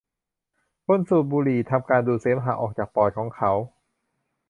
[0.85, 3.51] คนสูบบุหรี่ทำการดูดเสมหะออกจากปอดของเขา